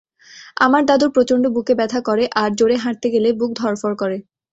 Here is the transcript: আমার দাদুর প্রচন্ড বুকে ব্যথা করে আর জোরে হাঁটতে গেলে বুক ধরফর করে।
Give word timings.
আমার 0.57 0.81
দাদুর 0.89 1.09
প্রচন্ড 1.15 1.43
বুকে 1.55 1.73
ব্যথা 1.79 1.99
করে 2.07 2.23
আর 2.41 2.49
জোরে 2.59 2.77
হাঁটতে 2.83 3.07
গেলে 3.13 3.29
বুক 3.39 3.51
ধরফর 3.59 3.93
করে। 4.01 4.17